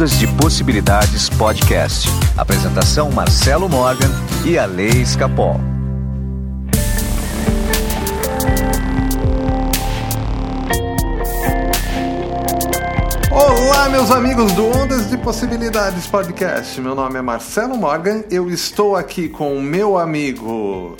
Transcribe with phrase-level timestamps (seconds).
[0.00, 2.08] Ondas de Possibilidades Podcast.
[2.34, 4.08] Apresentação Marcelo Morgan
[4.46, 5.60] e a Lei Escapol.
[13.30, 16.80] Olá, meus amigos do Ondas de Possibilidades Podcast.
[16.80, 18.24] Meu nome é Marcelo Morgan.
[18.30, 20.96] Eu estou aqui com o meu amigo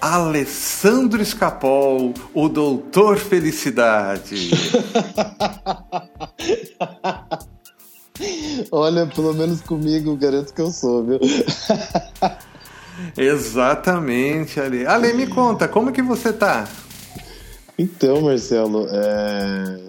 [0.00, 4.50] Alessandro Escapol, o Doutor Felicidade.
[8.70, 11.20] Olha, pelo menos comigo, garanto que eu sou, viu?
[13.16, 14.86] Exatamente, Ale.
[14.86, 16.68] Ale, me conta, como que você tá?
[17.78, 18.86] Então, Marcelo,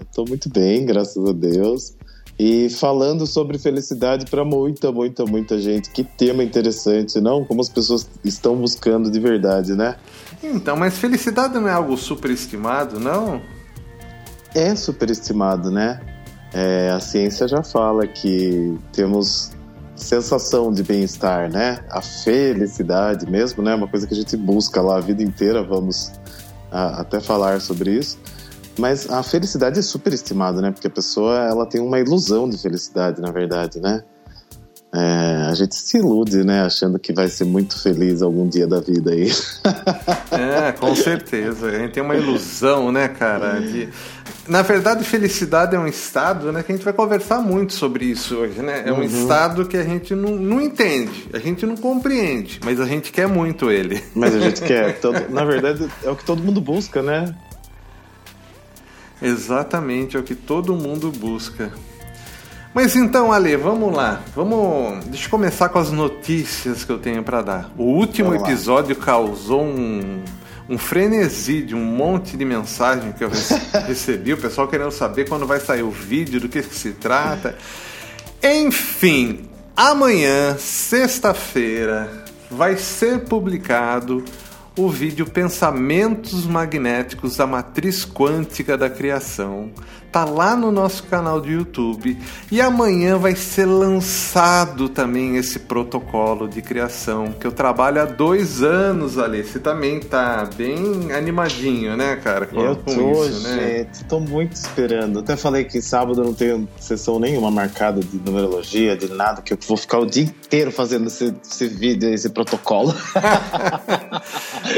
[0.02, 0.30] estou é...
[0.30, 1.94] muito bem, graças a Deus.
[2.40, 5.92] E falando sobre felicidade para muita, muita, muita gente.
[5.92, 7.46] Que tema interessante, não?
[7.46, 9.98] Como as pessoas estão buscando de verdade, né?
[10.42, 13.40] Então, mas felicidade não é algo superestimado, não?
[14.56, 16.02] É superestimado, né?
[16.54, 19.52] É, a ciência já fala que temos
[19.96, 21.80] sensação de bem-estar, né?
[21.90, 23.74] A felicidade mesmo, né?
[23.74, 26.12] Uma coisa que a gente busca lá a vida inteira, vamos
[26.72, 28.20] a, até falar sobre isso.
[28.78, 30.72] Mas a felicidade é superestimada, né?
[30.72, 34.04] Porque a pessoa ela tem uma ilusão de felicidade, na verdade, né?
[34.96, 36.62] É, a gente se ilude, né?
[36.62, 39.32] Achando que vai ser muito feliz algum dia da vida aí.
[40.34, 41.68] É, com certeza.
[41.68, 43.60] A gente tem uma ilusão, né, cara?
[43.60, 43.88] De...
[44.48, 46.64] Na verdade, felicidade é um estado, né?
[46.64, 48.84] Que a gente vai conversar muito sobre isso hoje, né?
[48.86, 49.04] É um uhum.
[49.04, 53.28] estado que a gente não, não entende, a gente não compreende, mas a gente quer
[53.28, 54.04] muito ele.
[54.14, 55.00] Mas a gente quer.
[55.00, 55.30] Todo...
[55.30, 57.34] Na verdade, é o que todo mundo busca, né?
[59.22, 61.72] Exatamente, é o que todo mundo busca.
[62.74, 64.22] Mas então, Ale, vamos lá.
[64.36, 65.06] Vamos.
[65.06, 67.72] Deixa eu começar com as notícias que eu tenho para dar.
[67.78, 70.22] O último episódio causou um,
[70.70, 73.30] um frenesi de um monte de mensagem que eu
[73.86, 77.58] recebi, o pessoal querendo saber quando vai sair o vídeo, do que, que se trata.
[78.42, 84.24] Enfim, amanhã, sexta-feira, vai ser publicado
[84.76, 89.70] o vídeo Pensamentos Magnéticos da Matriz Quântica da Criação.
[90.12, 92.16] Tá lá no nosso canal de YouTube
[92.52, 98.62] e amanhã vai ser lançado também esse protocolo de criação que eu trabalho há dois
[98.62, 99.44] anos ali.
[99.44, 102.46] Você também tá bem animadinho, né, cara?
[102.46, 103.88] Com, eu tô, isso, né?
[103.90, 105.18] gente, tô muito esperando.
[105.18, 109.58] Até falei que sábado não tenho sessão nenhuma marcada de numerologia, de nada, que eu
[109.68, 112.94] vou ficar o dia inteiro fazendo esse, esse vídeo, esse protocolo.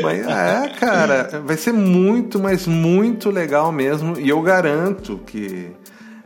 [0.01, 4.19] Mas é, cara, vai ser muito, mas muito legal mesmo.
[4.19, 5.71] E eu garanto que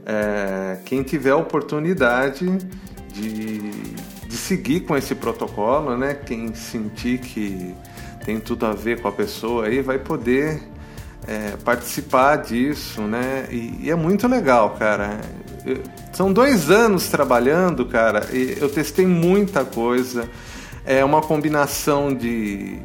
[0.06, 2.46] é, quem tiver a oportunidade
[3.14, 3.60] de,
[4.28, 6.14] de seguir com esse protocolo, né?
[6.14, 7.76] Quem sentir que
[8.26, 10.62] tem tudo a ver com a pessoa aí vai poder
[11.28, 13.48] é, participar disso, né?
[13.52, 15.20] E, e, é muito legal, cara.
[16.14, 20.30] São dois anos trabalhando, cara, e eu testei muita coisa.
[20.86, 22.80] É uma combinação de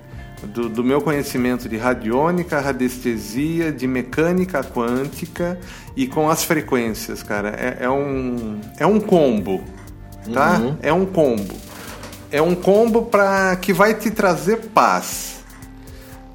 [0.46, 5.58] do, do, meu conhecimento de radiônica, radiestesia, de mecânica quântica
[5.96, 7.50] e com as frequências, cara.
[7.50, 9.62] É, é um, é um combo,
[10.32, 10.58] tá?
[10.58, 10.76] Uhum.
[10.82, 11.54] É um combo.
[12.30, 15.44] É um combo para que vai te trazer paz.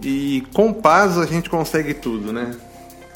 [0.02, 2.56] E com paz a gente consegue tudo, né?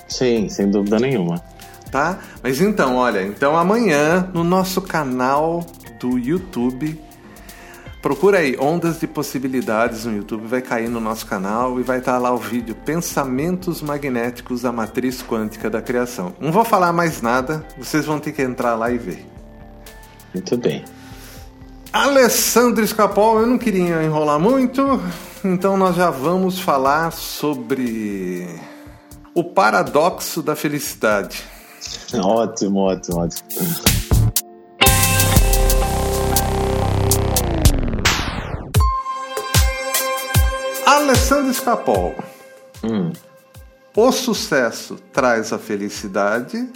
[0.08, 1.42] Sim, sem dúvida nenhuma.
[1.90, 2.20] Tá?
[2.42, 5.66] Mas então, olha, então amanhã no nosso canal
[6.00, 7.00] do YouTube
[8.04, 12.18] Procura aí Ondas de Possibilidades no YouTube, vai cair no nosso canal e vai estar
[12.18, 16.36] lá o vídeo Pensamentos Magnéticos da Matriz Quântica da Criação.
[16.38, 19.26] Não vou falar mais nada, vocês vão ter que entrar lá e ver.
[20.34, 20.84] Muito bem.
[21.94, 25.02] Alessandro Escapol, eu não queria enrolar muito,
[25.42, 28.50] então nós já vamos falar sobre
[29.34, 31.42] o paradoxo da felicidade.
[32.22, 34.03] Ótimo, ótimo, ótimo.
[40.86, 42.16] Alessandro Escapol.
[42.84, 43.12] Hum.
[43.96, 46.70] O sucesso traz a felicidade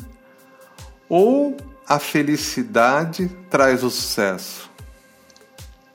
[1.10, 4.70] ou a felicidade traz o sucesso?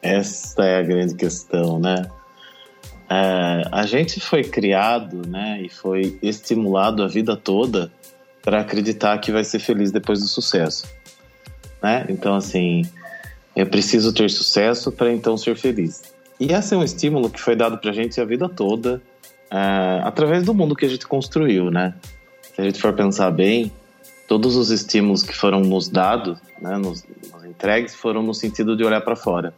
[0.01, 2.07] Essa é a grande questão, né?
[3.09, 7.93] É, a gente foi criado, né, e foi estimulado a vida toda
[8.43, 10.87] para acreditar que vai ser feliz depois do sucesso,
[11.83, 12.07] né?
[12.09, 12.83] Então, assim,
[13.55, 16.12] eu preciso ter sucesso para então ser feliz.
[16.43, 19.01] E esse é um estímulo que foi dado para a gente a vida toda,
[19.49, 21.95] é, através do mundo que a gente construiu, né?
[22.43, 23.71] Se a gente for pensar bem,
[24.27, 28.83] todos os estímulos que foram nos dados, né, nos, nos entregues, foram no sentido de
[28.83, 29.55] olhar para fora.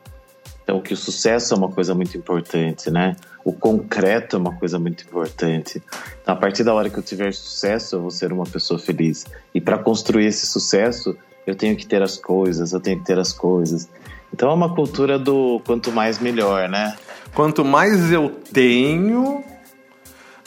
[0.63, 3.17] Então, que o sucesso é uma coisa muito importante, né?
[3.43, 5.83] O concreto é uma coisa muito importante.
[6.21, 9.25] Então, a partir da hora que eu tiver sucesso, eu vou ser uma pessoa feliz.
[9.55, 11.17] E para construir esse sucesso,
[11.47, 13.89] eu tenho que ter as coisas, eu tenho que ter as coisas.
[14.35, 16.97] Então é uma cultura do quanto mais melhor, né?
[17.37, 19.45] Quanto mais eu tenho,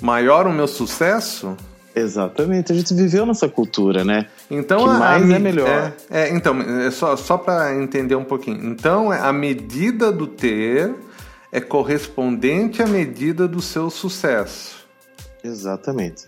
[0.01, 1.55] maior o meu sucesso?
[1.95, 4.27] Exatamente, a gente viveu nessa cultura, né?
[4.51, 5.93] Então, que mais a, é melhor.
[6.11, 8.61] É, é, então, é só, só para entender um pouquinho.
[8.65, 10.93] Então, a medida do ter
[11.49, 14.85] é correspondente à medida do seu sucesso.
[15.41, 16.25] Exatamente.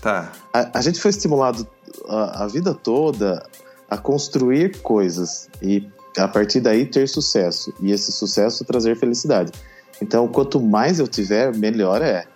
[0.00, 0.30] Tá.
[0.54, 1.66] A, a gente foi estimulado
[2.08, 3.44] a, a vida toda
[3.90, 9.52] a construir coisas e a partir daí ter sucesso e esse sucesso trazer felicidade.
[10.00, 12.26] Então, quanto mais eu tiver, melhor é.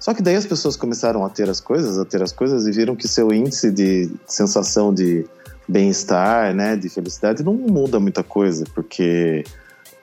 [0.00, 2.72] Só que daí as pessoas começaram a ter as coisas, a ter as coisas e
[2.72, 5.24] viram que seu índice de sensação de
[5.66, 9.44] bem-estar, né, de felicidade não muda muita coisa, porque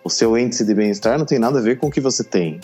[0.04, 2.60] o seu índice de bem-estar não tem nada a ver com o que você tem.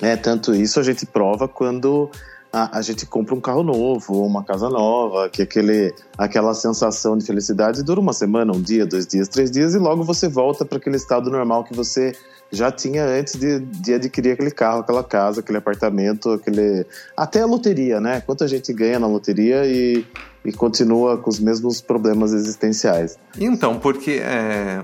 [0.00, 2.10] É, tanto isso a gente prova quando
[2.52, 7.24] a, a, gente compra um carro novo uma casa nova, que aquele, aquela sensação de
[7.24, 10.76] felicidade dura uma semana, um dia, dois dias, três dias e logo você volta para
[10.76, 12.12] aquele estado normal que você
[12.50, 16.84] já tinha antes de, de adquirir aquele carro, aquela casa, aquele apartamento, aquele
[17.16, 18.20] até a loteria, né?
[18.20, 20.04] Quanta gente ganha na loteria e,
[20.44, 23.18] e continua com os mesmos problemas existenciais.
[23.40, 24.82] Então, porque é,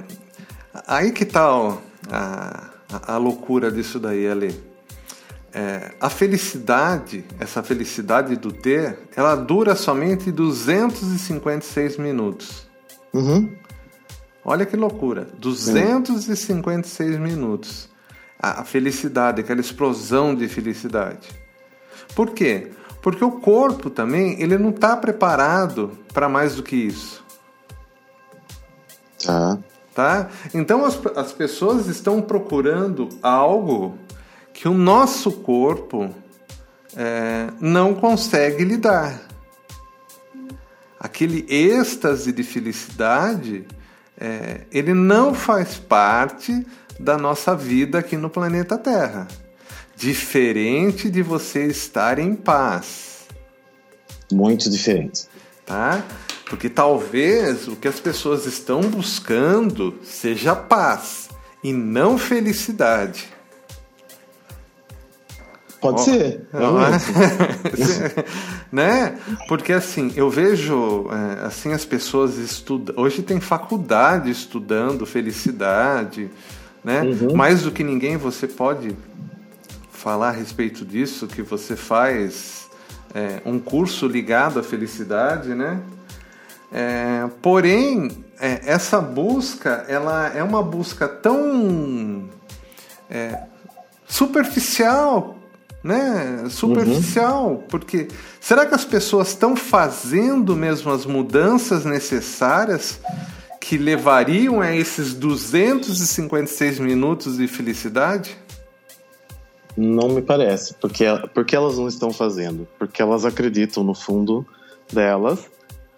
[0.87, 4.68] aí que tal tá, a, a loucura disso daí, ali.
[5.59, 12.65] É, a felicidade, essa felicidade do ter, ela dura somente 256 minutos.
[13.13, 13.53] Uhum.
[14.45, 17.21] Olha que loucura, 256 uhum.
[17.21, 17.89] minutos.
[18.41, 21.29] A, a felicidade, aquela explosão de felicidade.
[22.15, 22.71] Por quê?
[23.03, 27.25] Porque o corpo também ele não está preparado para mais do que isso.
[29.25, 29.59] Tá.
[29.93, 30.29] Tá?
[30.55, 33.99] Então as, as pessoas estão procurando algo
[34.59, 36.13] que o nosso corpo
[36.97, 39.23] é, não consegue lidar.
[40.99, 43.65] Aquele êxtase de felicidade,
[44.19, 46.67] é, ele não faz parte
[46.99, 49.29] da nossa vida aqui no planeta Terra.
[49.95, 53.29] Diferente de você estar em paz.
[54.33, 55.29] Muito diferente.
[55.65, 56.03] Tá?
[56.51, 61.29] Porque talvez o que as pessoas estão buscando seja paz
[61.63, 63.38] e não felicidade.
[65.81, 66.49] Pode oh, ser.
[66.53, 68.25] É?
[68.73, 69.19] né?
[69.47, 72.97] Porque assim, eu vejo é, assim as pessoas estudam.
[72.99, 76.31] Hoje tem faculdade estudando felicidade,
[76.83, 77.03] né?
[77.03, 77.37] Uhum.
[77.37, 78.97] Mais do que ninguém você pode
[79.93, 82.69] falar a respeito disso, que você faz
[83.15, 85.81] é, um curso ligado à felicidade, né?
[86.73, 92.29] É, porém, é, essa busca, ela é uma busca tão
[93.09, 93.43] é,
[94.07, 95.38] superficial
[95.83, 97.57] né, superficial, uhum.
[97.69, 98.09] porque
[98.41, 103.01] será que as pessoas estão fazendo mesmo as mudanças necessárias
[103.61, 108.37] que levariam a esses 256 minutos de felicidade?
[109.77, 114.45] Não me parece, porque porque elas não estão fazendo, porque elas acreditam no fundo
[114.93, 115.47] delas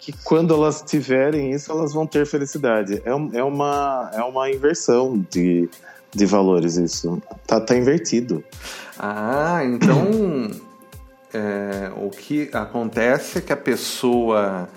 [0.01, 3.01] que quando elas tiverem isso elas vão ter felicidade.
[3.05, 5.69] É, é uma é uma inversão de
[6.13, 7.21] de valores isso.
[7.47, 8.43] Tá, tá invertido.
[8.99, 10.51] Ah, então
[11.33, 14.67] é, o que acontece é que a pessoa.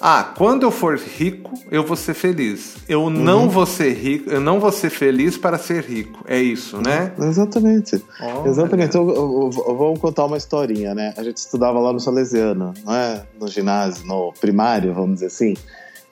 [0.00, 2.76] Ah, quando eu for rico, eu vou ser feliz.
[2.88, 3.10] Eu uhum.
[3.10, 6.22] não vou ser rico, eu não vou ser feliz para ser rico.
[6.26, 7.12] É isso, né?
[7.18, 8.04] Exatamente.
[8.20, 8.96] Oh, Exatamente.
[8.96, 11.14] Eu, eu, eu, vou contar uma historinha, né?
[11.16, 13.22] A gente estudava lá no Salesiano, não é?
[13.40, 15.54] No ginásio, no primário, vamos dizer assim.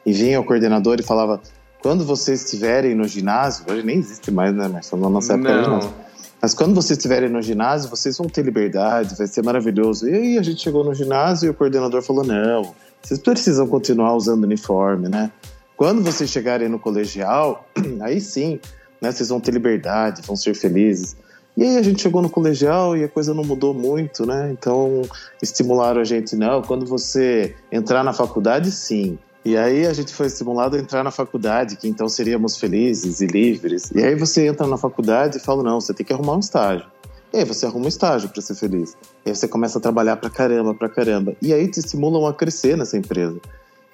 [0.06, 1.40] E vinha o coordenador e falava:
[1.82, 4.68] quando vocês estiverem no ginásio, hoje nem existe mais, né?
[4.68, 5.94] Mas na nossa época era ginásio.
[6.40, 10.08] Mas quando vocês estiverem no ginásio, vocês vão ter liberdade, vai ser maravilhoso.
[10.08, 12.72] E aí a gente chegou no ginásio e o coordenador falou: não,
[13.02, 15.30] vocês precisam continuar usando uniforme, né?
[15.76, 17.66] Quando vocês chegarem no colegial,
[18.00, 18.60] aí sim,
[19.00, 19.10] né?
[19.10, 21.16] Vocês vão ter liberdade, vão ser felizes.
[21.56, 24.50] E aí a gente chegou no colegial e a coisa não mudou muito, né?
[24.52, 25.02] Então
[25.42, 29.18] estimularam a gente, não, quando você entrar na faculdade, sim.
[29.44, 33.26] E aí a gente foi estimulado a entrar na faculdade, que então seríamos felizes e
[33.26, 33.90] livres.
[33.92, 36.86] E aí você entra na faculdade e fala: não, você tem que arrumar um estágio.
[37.32, 38.96] E aí você arruma um estágio para ser feliz.
[39.24, 41.34] E aí você começa a trabalhar pra caramba, pra caramba.
[41.42, 43.40] E aí te estimulam a crescer nessa empresa.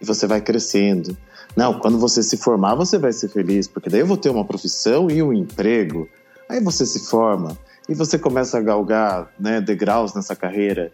[0.01, 1.17] E você vai crescendo.
[1.57, 4.45] Não, quando você se formar, você vai ser feliz, porque daí eu vou ter uma
[4.45, 6.09] profissão e um emprego.
[6.49, 7.57] Aí você se forma
[7.89, 10.93] e você começa a galgar né, degraus nessa carreira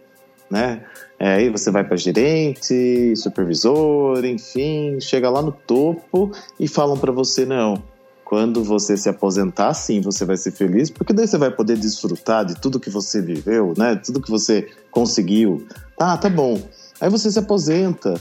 [0.51, 0.83] né?
[1.19, 7.13] É, aí você vai para gerente, supervisor, enfim, chega lá no topo e falam para
[7.13, 7.83] você não.
[8.25, 12.45] Quando você se aposentar, sim, você vai ser feliz, porque daí você vai poder desfrutar
[12.45, 13.97] de tudo que você viveu, né?
[13.97, 15.67] Tudo que você conseguiu.
[16.01, 16.61] Ah, tá bom.
[17.01, 18.21] Aí você se aposenta.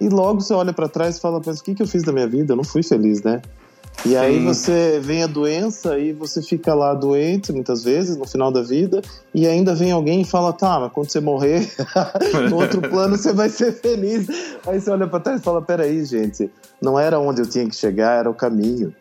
[0.00, 2.12] E logo você olha para trás e fala, mas o que, que eu fiz da
[2.12, 2.52] minha vida?
[2.52, 3.40] Eu não fui feliz, né?
[4.04, 8.50] E aí você vem a doença e você fica lá doente muitas vezes no final
[8.50, 9.00] da vida
[9.32, 11.70] e ainda vem alguém e fala, tá, mas quando você morrer,
[12.50, 14.26] no outro plano você vai ser feliz.
[14.66, 17.76] Aí você olha para trás e fala, peraí, gente, não era onde eu tinha que
[17.76, 18.92] chegar, era o caminho.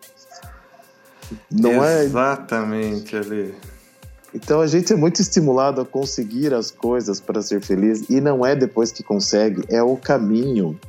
[1.50, 3.20] Não é Exatamente, é...
[3.20, 3.56] ali.
[4.34, 8.46] Então a gente é muito estimulado a conseguir as coisas para ser feliz e não
[8.46, 10.80] é depois que consegue, é o caminho.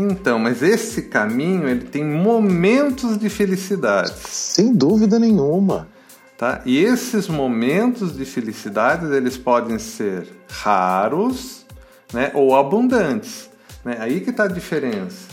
[0.00, 4.14] Então, mas esse caminho ele tem momentos de felicidade.
[4.16, 5.88] Sem dúvida nenhuma.
[6.36, 6.62] Tá?
[6.64, 11.66] E esses momentos de felicidade eles podem ser raros,
[12.12, 13.50] né, ou abundantes.
[13.84, 13.96] Né?
[13.98, 15.26] Aí que está a diferença.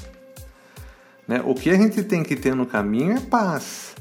[1.28, 1.44] Né?
[1.46, 3.94] O que a gente tem que ter no caminho é paz.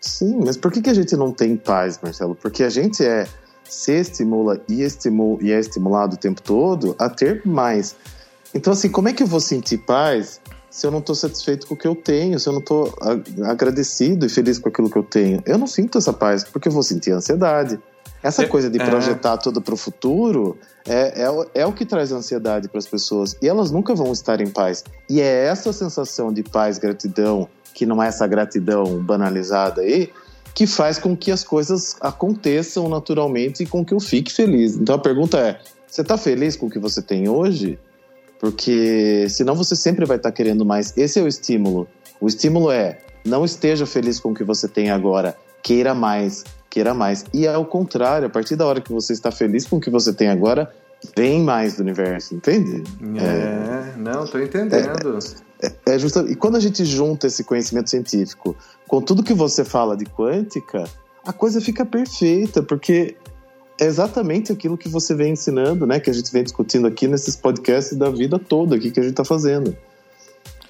[0.00, 2.34] Sim, mas por que, que a gente não tem paz, Marcelo?
[2.34, 3.28] Porque a gente é
[3.62, 7.94] se estimula e, estimula e é estimulado o tempo todo a ter mais.
[8.54, 11.74] Então, assim, como é que eu vou sentir paz se eu não estou satisfeito com
[11.74, 12.94] o que eu tenho, se eu não estou
[13.44, 15.42] agradecido e feliz com aquilo que eu tenho?
[15.44, 17.80] Eu não sinto essa paz, porque eu vou sentir ansiedade.
[18.22, 18.84] Essa é, coisa de é.
[18.88, 19.36] projetar é...
[19.36, 20.56] tudo para o futuro
[20.86, 23.36] é, é, é, o que traz ansiedade para as pessoas.
[23.42, 24.82] E elas nunca vão estar em paz.
[25.10, 30.10] E é essa sensação de paz, gratidão, que não é essa gratidão banalizada aí,
[30.54, 34.76] que faz com que as coisas aconteçam naturalmente e com que eu fique feliz.
[34.76, 37.78] Então a pergunta é: você está feliz com o que você tem hoje?
[38.38, 40.96] Porque senão você sempre vai estar tá querendo mais.
[40.96, 41.88] Esse é o estímulo.
[42.20, 46.92] O estímulo é: não esteja feliz com o que você tem agora, queira mais, queira
[46.92, 47.24] mais.
[47.32, 50.12] E ao contrário, a partir da hora que você está feliz com o que você
[50.12, 50.70] tem agora,
[51.16, 52.82] vem mais do universo, entende?
[53.18, 55.18] É, é não, estou entendendo.
[55.60, 59.34] É, é, é justamente, e quando a gente junta esse conhecimento científico com tudo que
[59.34, 60.84] você fala de quântica,
[61.26, 63.16] a coisa fica perfeita, porque
[63.80, 65.98] é exatamente aquilo que você vem ensinando, né?
[65.98, 69.12] Que a gente vem discutindo aqui nesses podcasts da vida toda aqui que a gente
[69.12, 69.76] está fazendo,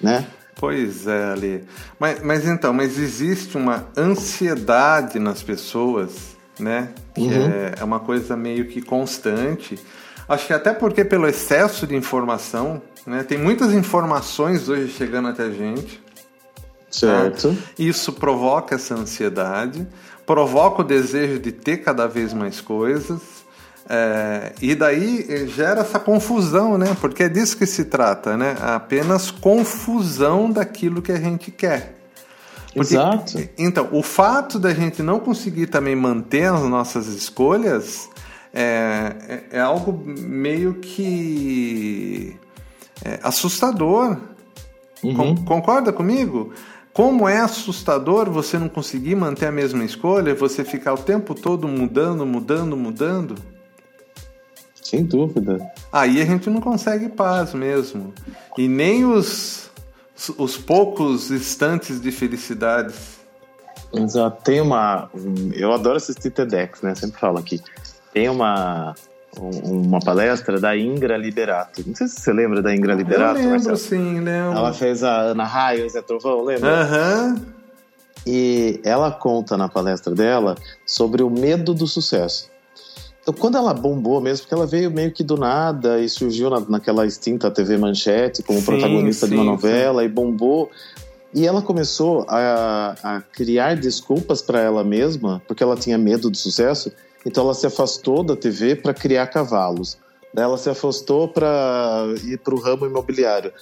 [0.01, 0.27] né?
[0.55, 1.63] Pois é, Ali.
[1.99, 6.89] Mas, mas então, mas existe uma ansiedade nas pessoas, né?
[7.13, 7.31] Que uhum.
[7.31, 9.77] é, é uma coisa meio que constante.
[10.27, 13.23] Acho que até porque pelo excesso de informação, né?
[13.23, 16.03] Tem muitas informações hoje chegando até a gente.
[16.89, 17.49] Certo.
[17.49, 17.57] Né?
[17.77, 19.85] Isso provoca essa ansiedade,
[20.25, 23.21] provoca o desejo de ter cada vez mais coisas.
[23.87, 26.95] É, e daí gera essa confusão, né?
[26.99, 28.55] Porque é disso que se trata, né?
[28.59, 31.95] Apenas confusão daquilo que a gente quer.
[32.73, 33.49] Porque, Exato.
[33.57, 38.09] Então, o fato da gente não conseguir também manter as nossas escolhas
[38.53, 39.15] é,
[39.51, 42.35] é, é algo meio que
[43.03, 44.17] é, assustador.
[45.03, 45.35] Uhum.
[45.45, 46.51] concorda comigo?
[46.95, 51.67] Como é assustador você não conseguir manter a mesma escolha, você ficar o tempo todo
[51.67, 53.35] mudando, mudando, mudando?
[54.81, 55.57] Sem dúvida.
[55.91, 58.13] Aí a gente não consegue paz mesmo.
[58.57, 59.69] E nem os,
[60.37, 62.93] os poucos instantes de felicidade.
[63.93, 64.41] Exato.
[64.45, 65.09] Tem uma.
[65.51, 66.95] Eu adoro assistir TEDx, né?
[66.95, 67.59] Sempre falo aqui.
[68.13, 68.95] Tem uma
[69.39, 71.83] uma palestra da Ingra Liberato.
[71.85, 73.39] Não sei se você lembra da Ingra Liberato.
[73.39, 74.57] Eu lembro, sim, lembro.
[74.57, 76.81] Ela fez a Ana Raio, Zé Trovão, lembra?
[76.81, 77.35] Aham.
[77.35, 77.55] Uhum.
[78.27, 82.49] E ela conta na palestra dela sobre o medo do sucesso.
[83.21, 86.59] Então, quando ela bombou mesmo, porque ela veio meio que do nada e surgiu na,
[86.59, 90.07] naquela extinta TV Manchete como sim, protagonista sim, de uma novela sim.
[90.07, 90.69] e bombou.
[91.33, 96.37] E ela começou a, a criar desculpas para ela mesma, porque ela tinha medo do
[96.37, 96.91] sucesso,
[97.25, 99.97] então ela se afastou da TV para criar cavalos.
[100.35, 103.53] Ela se afastou para ir para o ramo imobiliário.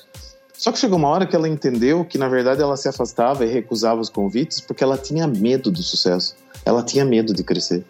[0.54, 3.52] Só que chegou uma hora que ela entendeu que, na verdade, ela se afastava e
[3.52, 6.36] recusava os convites porque ela tinha medo do sucesso.
[6.66, 7.84] Ela tinha medo de crescer.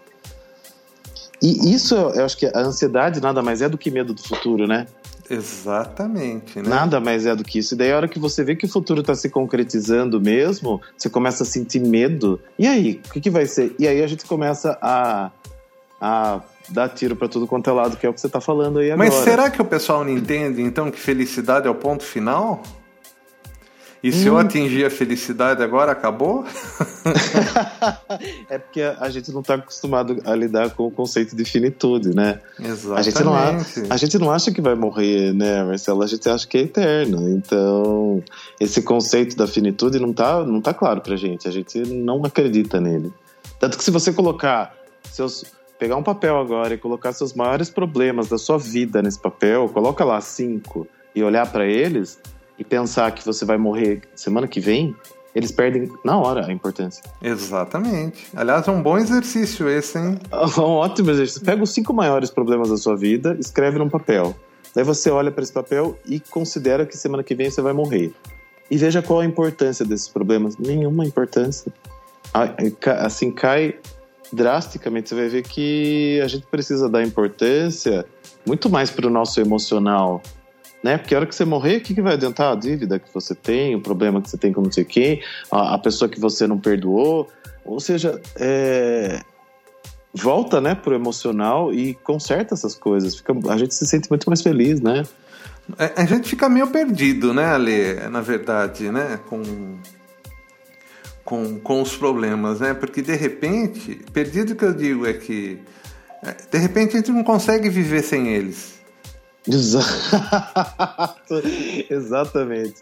[1.42, 4.66] E isso, eu acho que a ansiedade nada mais é do que medo do futuro,
[4.66, 4.88] né?
[5.30, 6.60] Exatamente.
[6.60, 6.68] Né?
[6.68, 7.74] Nada mais é do que isso.
[7.74, 11.10] E daí, a hora que você vê que o futuro está se concretizando mesmo, você
[11.10, 12.40] começa a sentir medo.
[12.58, 13.02] E aí?
[13.08, 13.76] O que, que vai ser?
[13.78, 15.32] E aí a gente começa a
[16.06, 18.80] a dar tiro para tudo quanto é lado, que é o que você está falando
[18.80, 19.10] aí agora.
[19.10, 22.62] Mas será que o pessoal não entende, então, que felicidade é o ponto final?
[24.04, 24.34] E se hum.
[24.34, 26.44] eu atingir a felicidade agora, acabou?
[28.50, 32.42] é porque a gente não está acostumado a lidar com o conceito de finitude, né?
[32.60, 33.00] Exatamente.
[33.00, 36.04] A gente, não acha, a gente não acha que vai morrer, né, Marcelo?
[36.04, 37.30] A gente acha que é eterno.
[37.30, 38.22] Então,
[38.60, 41.48] esse conceito da finitude não está não tá claro pra gente.
[41.48, 43.10] A gente não acredita nele.
[43.58, 44.76] Tanto que se você colocar
[45.10, 45.46] seus
[45.80, 50.04] pegar um papel agora e colocar seus maiores problemas da sua vida nesse papel, coloca
[50.04, 52.20] lá cinco e olhar para eles
[52.58, 54.96] e pensar que você vai morrer semana que vem,
[55.36, 57.04] eles perdem na hora a importância.
[57.22, 58.28] Exatamente.
[58.36, 60.20] Aliás, é um bom exercício esse, hein?
[60.58, 61.44] um ótimo exercício.
[61.44, 64.36] Pega os cinco maiores problemas da sua vida, escreve num papel.
[64.76, 68.14] Daí você olha para esse papel e considera que semana que vem você vai morrer.
[68.70, 70.58] E veja qual a importância desses problemas.
[70.58, 71.72] Nenhuma importância.
[73.00, 73.76] Assim, cai
[74.34, 75.10] drasticamente.
[75.10, 78.06] Você vai ver que a gente precisa dar importância
[78.46, 80.22] muito mais para o nosso emocional.
[80.84, 80.98] Né?
[80.98, 82.52] Porque a hora que você morrer, o que, que vai adiantar?
[82.52, 85.76] A dívida que você tem, o problema que você tem com não sei quem, a,
[85.76, 87.30] a pessoa que você não perdoou.
[87.64, 89.22] Ou seja, é,
[90.14, 93.16] volta né, pro emocional e conserta essas coisas.
[93.16, 95.04] Fica, a gente se sente muito mais feliz, né?
[95.80, 97.96] É, a gente fica meio perdido, né, Ale?
[98.12, 99.20] Na verdade, né?
[99.30, 99.42] Com,
[101.24, 102.74] com, com os problemas, né?
[102.74, 105.60] Porque de repente, perdido que eu digo é que
[106.24, 108.74] é, de repente a gente não consegue viver sem eles.
[109.48, 109.88] Exato.
[111.90, 112.82] Exatamente.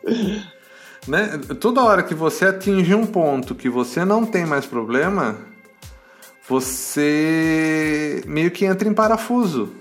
[1.07, 1.39] Né?
[1.59, 5.37] Toda hora que você atinge um ponto que você não tem mais problema,
[6.47, 9.73] você meio que entra em parafuso.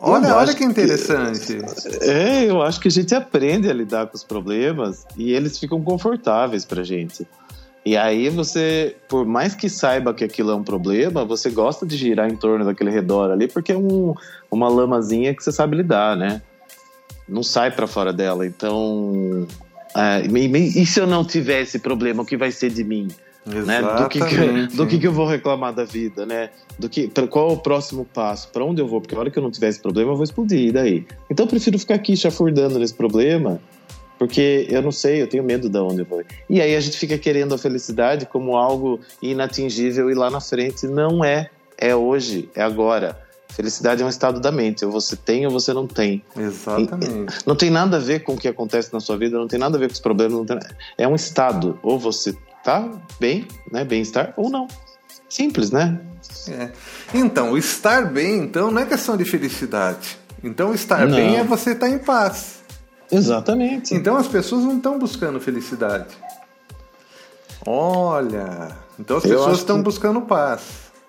[0.00, 1.58] Olha, olha que interessante.
[1.58, 5.58] Que, é, eu acho que a gente aprende a lidar com os problemas e eles
[5.58, 7.26] ficam confortáveis pra gente.
[7.84, 11.96] E aí você, por mais que saiba que aquilo é um problema, você gosta de
[11.96, 14.14] girar em torno daquele redor ali, porque é um,
[14.50, 16.42] uma lamazinha que você sabe lidar, né?
[17.28, 18.46] Não sai para fora dela.
[18.46, 19.46] Então,
[19.96, 23.08] é, e, e se eu não tiver esse problema, o que vai ser de mim?
[23.48, 23.82] Né?
[23.82, 26.50] Do, que, que, do que, que eu vou reclamar da vida, né?
[26.78, 28.48] Do que, pra, qual é o próximo passo?
[28.48, 29.00] Para onde eu vou?
[29.00, 30.68] Porque a hora que eu não tiver esse problema, eu vou explodir.
[30.68, 31.06] E daí?
[31.30, 33.60] Então eu prefiro ficar aqui chafurdando nesse problema,
[34.18, 36.22] porque eu não sei, eu tenho medo de onde eu vou.
[36.50, 40.86] E aí a gente fica querendo a felicidade como algo inatingível e lá na frente
[40.86, 41.48] não é.
[41.80, 43.16] É hoje, é agora.
[43.50, 44.84] Felicidade é um estado da mente.
[44.84, 46.22] Ou você tem ou você não tem.
[46.36, 47.38] Exatamente.
[47.46, 49.76] Não tem nada a ver com o que acontece na sua vida, não tem nada
[49.76, 50.46] a ver com os problemas.
[50.46, 50.58] Tem...
[50.96, 51.78] É um estado.
[51.82, 52.36] Ou você
[52.68, 52.86] tá
[53.18, 53.82] bem, né?
[53.82, 54.68] Bem-estar ou não.
[55.26, 55.98] Simples, né?
[56.48, 56.70] É.
[57.14, 60.18] Então, estar bem, então, não é questão de felicidade.
[60.44, 61.16] Então, estar não.
[61.16, 62.58] bem é você estar em paz.
[63.10, 63.94] Exatamente.
[63.94, 66.14] Então, as pessoas não estão buscando felicidade.
[67.66, 69.82] Olha, então as pessoas estão que...
[69.82, 70.62] buscando paz.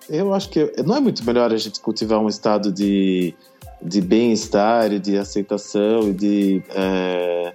[0.08, 3.34] Eu acho que não é muito melhor a gente cultivar um estado de,
[3.80, 7.54] de bem-estar e de aceitação e de, é,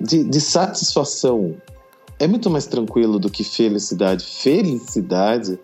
[0.00, 1.56] de, de satisfação
[2.18, 4.24] é muito mais tranquilo do que felicidade.
[4.24, 5.58] Felicidade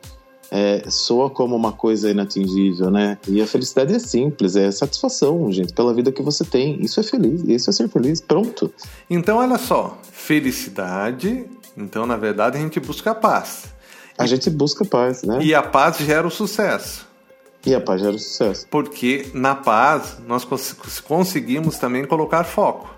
[0.50, 3.16] é, soa como uma coisa inatingível, né?
[3.26, 6.78] E a felicidade é simples, é satisfação, gente, pela vida que você tem.
[6.82, 8.70] Isso é feliz, isso é ser feliz, pronto.
[9.08, 13.64] Então, olha só, felicidade, então, na verdade, a gente busca a paz.
[14.18, 15.42] A e, gente busca paz, né?
[15.42, 17.06] E a paz gera o sucesso.
[17.64, 18.66] E a paz gera o sucesso.
[18.70, 22.94] Porque na paz nós cons conseguimos também colocar foco.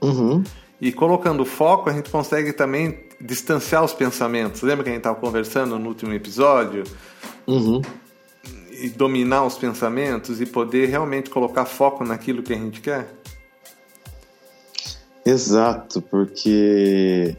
[0.00, 0.44] Uhum.
[0.84, 4.60] E colocando foco, a gente consegue também distanciar os pensamentos.
[4.60, 6.84] Lembra que a gente estava conversando no último episódio?
[7.46, 7.80] Uhum.
[8.70, 13.08] E dominar os pensamentos e poder realmente colocar foco naquilo que a gente quer?
[15.24, 17.34] Exato, porque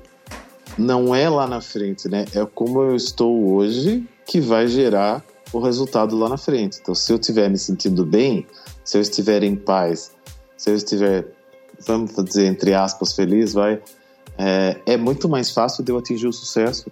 [0.75, 2.25] não é lá na frente, né?
[2.33, 6.79] É como eu estou hoje que vai gerar o resultado lá na frente.
[6.81, 8.47] Então, se eu estiver me sentindo bem,
[8.83, 10.11] se eu estiver em paz,
[10.57, 11.34] se eu estiver
[11.85, 13.79] vamos dizer, entre aspas, feliz, vai,
[14.37, 16.91] é, é muito mais fácil de eu atingir o sucesso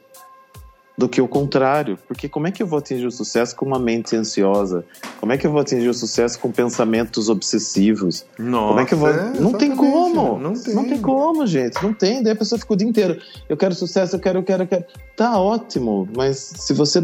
[0.97, 1.97] do que o contrário.
[2.07, 4.85] Porque como é que eu vou atingir o sucesso com uma mente ansiosa?
[5.19, 8.25] Como é que eu vou atingir o sucesso com pensamentos obsessivos?
[8.37, 9.09] Nossa, como é que eu vou...
[9.09, 10.37] É, não tem como!
[10.37, 10.75] Não tem.
[10.75, 11.81] não tem como, gente.
[11.83, 12.21] Não tem.
[12.21, 13.19] Daí a pessoa fica o dia inteiro.
[13.49, 14.85] Eu quero sucesso, eu quero, eu quero, eu quero.
[15.15, 17.01] Tá ótimo, mas se você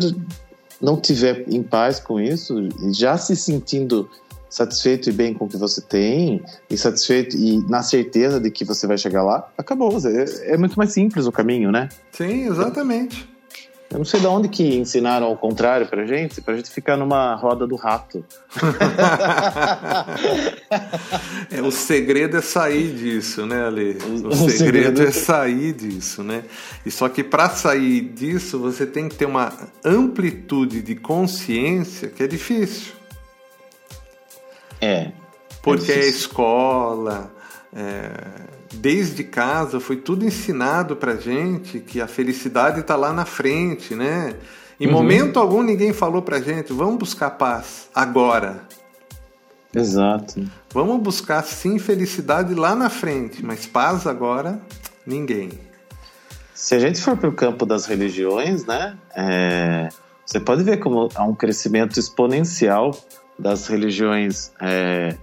[0.80, 4.10] não tiver em paz com isso, já se sentindo
[4.50, 8.66] satisfeito e bem com o que você tem, e satisfeito e na certeza de que
[8.66, 9.96] você vai chegar lá, acabou.
[10.06, 11.90] É, é muito mais simples o caminho, né?
[12.12, 13.30] Sim, exatamente.
[13.92, 17.34] Eu não sei de onde que ensinaram ao contrário pra gente, pra gente ficar numa
[17.34, 18.24] roda do rato.
[21.50, 23.98] é, o segredo é sair disso, né, Ale?
[24.06, 26.44] O, o segredo, segredo é sair disso, né?
[26.86, 29.52] E só que para sair disso, você tem que ter uma
[29.84, 32.99] amplitude de consciência que é difícil.
[34.82, 35.12] É.
[35.62, 37.32] Porque é a escola,
[37.74, 38.12] é,
[38.74, 44.36] desde casa, foi tudo ensinado pra gente que a felicidade está lá na frente, né?
[44.80, 44.94] Em uhum.
[44.94, 48.64] momento algum ninguém falou pra gente, vamos buscar paz agora.
[49.76, 50.44] Exato.
[50.74, 54.60] Vamos buscar sim felicidade lá na frente, mas paz agora,
[55.06, 55.52] ninguém.
[56.54, 59.90] Se a gente for para o campo das religiões, né, é,
[60.26, 62.92] você pode ver como há um crescimento exponencial
[63.40, 65.16] das religiões é,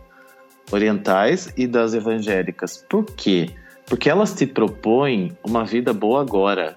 [0.72, 2.85] orientais e das evangélicas.
[2.88, 3.50] Por quê?
[3.87, 6.76] Porque elas te propõem uma vida boa agora.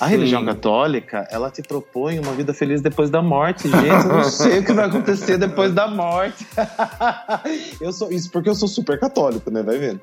[0.00, 0.12] A Sim.
[0.12, 3.86] religião católica, ela te propõe uma vida feliz depois da morte, gente.
[3.86, 6.46] Eu não sei o que vai acontecer depois da morte.
[7.80, 9.62] eu sou isso porque eu sou super católico, né?
[9.62, 10.00] Vai vendo.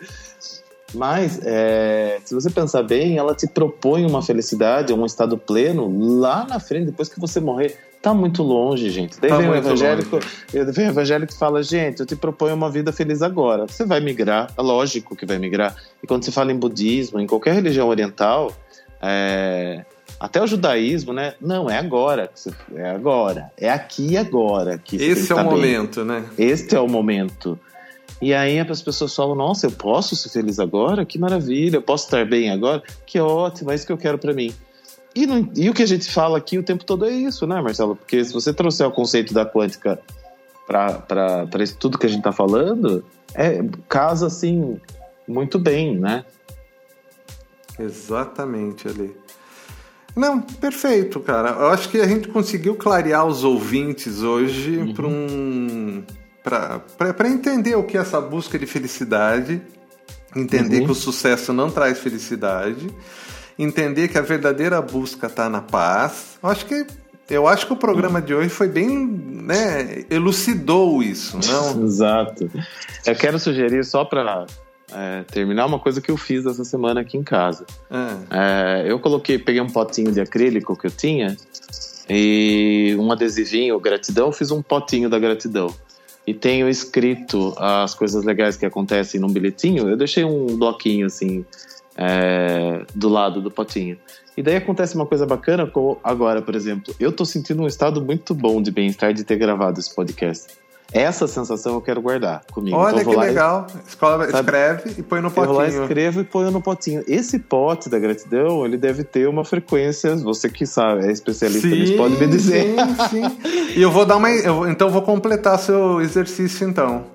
[0.94, 6.46] Mas, é, se você pensar bem, ela te propõe uma felicidade, um estado pleno lá
[6.46, 7.76] na frente, depois que você morrer.
[8.02, 9.20] Tá muito longe, gente.
[9.20, 10.20] Daí tá vem o evangélico,
[10.52, 13.66] vem o evangélico que fala, gente, eu te proponho uma vida feliz agora.
[13.68, 15.76] Você vai migrar, é lógico que vai migrar.
[16.02, 18.54] E quando se fala em budismo, em qualquer religião oriental,
[19.02, 19.84] é,
[20.20, 21.34] até o judaísmo, né?
[21.42, 22.30] Não, é agora.
[22.76, 23.52] É agora.
[23.58, 24.78] É aqui e agora.
[24.78, 26.26] Que Esse é o tá momento, né?
[26.38, 27.60] Este é o momento.
[28.22, 31.06] E aí as pessoas falam: Nossa, eu posso ser feliz agora?
[31.06, 32.82] Que maravilha, eu posso estar bem agora?
[33.06, 34.54] Que ótimo, é isso que eu quero para mim.
[35.18, 37.60] E, não, e, o que a gente fala aqui o tempo todo é isso, né,
[37.60, 37.96] Marcelo?
[37.96, 40.00] Porque se você trouxer o conceito da quântica
[40.68, 41.48] para
[41.80, 43.04] tudo que a gente está falando,
[43.34, 44.80] é, casa assim
[45.28, 46.24] muito bem, né?
[47.80, 49.16] Exatamente, ali.
[50.16, 51.50] Não, perfeito, cara.
[51.50, 54.94] Eu acho que a gente conseguiu clarear os ouvintes hoje uhum.
[54.94, 56.04] para um
[56.96, 59.62] para entender o que é essa busca de felicidade,
[60.36, 60.86] entender uhum.
[60.86, 62.88] que o sucesso não traz felicidade,
[63.58, 66.38] entender que a verdadeira busca está na paz.
[66.42, 66.88] Eu acho que
[67.30, 71.84] eu acho que o programa de hoje foi bem, né, elucidou isso, não?
[71.84, 72.50] Exato.
[73.06, 74.46] Eu quero sugerir só para
[74.94, 77.66] é, terminar uma coisa que eu fiz essa semana aqui em casa.
[77.92, 78.86] É.
[78.86, 81.36] É, eu coloquei, peguei um potinho de acrílico que eu tinha
[82.10, 85.74] e um adesivinho, gratidão, fiz um potinho da gratidão.
[86.26, 89.90] E tenho escrito as coisas legais que acontecem num bilhetinho.
[89.90, 91.46] Eu deixei um bloquinho assim
[91.98, 93.98] é, do lado do potinho.
[94.38, 98.02] E daí acontece uma coisa bacana, como agora, por exemplo, eu tô sentindo um estado
[98.04, 100.48] muito bom de bem-estar de ter gravado esse podcast.
[100.94, 102.78] Essa sensação eu quero guardar comigo.
[102.78, 103.68] Olha então, que legal.
[103.76, 105.44] E, Escola, escreve e põe no potinho.
[105.44, 107.04] Eu vou lá, escrevo e ponho no potinho.
[107.08, 111.76] Esse pote da gratidão, ele deve ter uma frequência, você que sabe, é especialista sim,
[111.76, 112.76] nisso, pode me dizer.
[113.10, 113.74] Sim, sim.
[113.76, 114.32] e eu vou dar uma...
[114.32, 117.06] Eu, então vou completar seu exercício, então.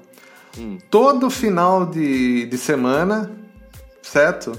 [0.58, 0.76] Hum.
[0.90, 3.30] Todo final de, de semana,
[4.02, 4.52] certo?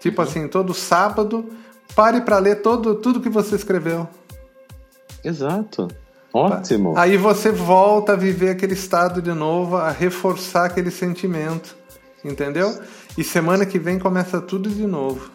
[0.00, 0.28] Tipo uhum.
[0.28, 1.48] assim, todo sábado,
[1.94, 4.08] pare para ler todo, tudo que você escreveu.
[5.24, 5.88] Exato.
[6.32, 6.94] Ótimo.
[6.96, 11.76] Aí você volta a viver aquele estado de novo, a reforçar aquele sentimento.
[12.24, 12.78] Entendeu?
[13.16, 15.30] E semana que vem começa tudo de novo.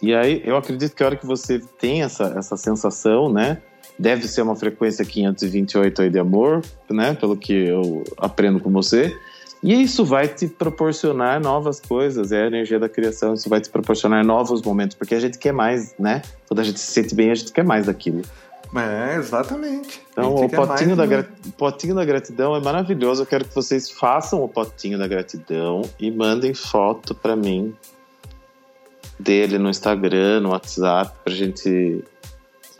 [0.00, 3.58] E aí, eu acredito que a hora que você tem essa, essa sensação, né?
[3.98, 7.14] Deve ser uma frequência 528 aí de amor, né?
[7.14, 9.16] Pelo que eu aprendo com você.
[9.62, 13.70] E isso vai te proporcionar novas coisas, é a energia da criação, isso vai te
[13.70, 16.22] proporcionar novos momentos, porque a gente quer mais, né?
[16.48, 18.22] Quando a gente se sente bem, a gente quer mais daquilo.
[18.74, 20.00] É, exatamente.
[20.10, 21.28] Então, o potinho, da gra...
[21.58, 23.22] potinho da gratidão é maravilhoso.
[23.22, 27.74] Eu quero que vocês façam o potinho da gratidão e mandem foto para mim
[29.18, 32.02] dele no Instagram, no WhatsApp, pra gente,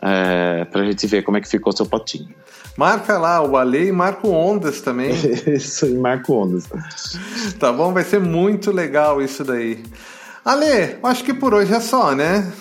[0.05, 2.27] é, pra gente ver como é que ficou o seu potinho.
[2.75, 5.11] Marca lá o Ale e marca ondas também.
[5.47, 6.67] isso, e marco ondas.
[7.57, 7.93] tá bom?
[7.93, 9.81] Vai ser muito legal isso daí.
[10.43, 12.51] Ale, acho que por hoje é só, né?